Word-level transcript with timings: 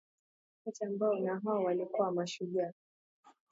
Wakati 0.59 0.85
ambao 0.85 1.19
na 1.19 1.41
wao 1.45 1.63
walikuwa 1.63 2.11
mashujaa 2.11 2.71